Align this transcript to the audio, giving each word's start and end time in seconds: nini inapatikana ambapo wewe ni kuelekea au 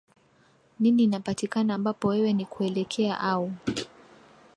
nini 0.79 1.03
inapatikana 1.03 1.73
ambapo 1.75 2.07
wewe 2.07 2.33
ni 2.33 2.45
kuelekea 2.45 3.19
au 3.19 3.51